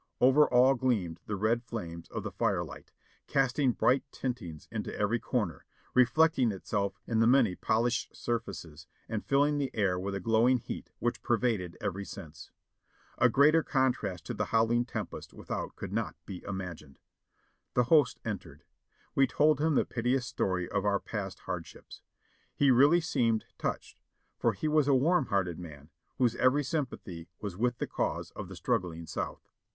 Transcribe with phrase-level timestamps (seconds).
[0.19, 2.91] Over all gleamed the red flames of the fire light,
[3.27, 9.59] casting bright tintings into every corner, reflecting itself in the many polished surfaces and filling
[9.59, 12.49] the air with a glow ing heat which pervaded every sense.
[13.19, 16.97] A greater contrast to the howling tempest without could not be imagined.
[17.75, 18.63] The host entered.
[19.13, 22.01] We told him the piteous story of our past hardships.
[22.55, 24.01] He really seemed touched,
[24.39, 28.47] for he was a warm hearted m.an, whose every sympathy was with the cause of
[28.47, 29.47] the struggling South.